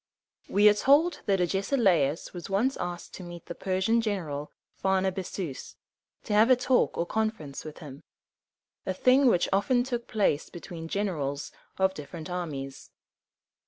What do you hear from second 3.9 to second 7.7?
general Phar na ba´zus, to have a talk or conference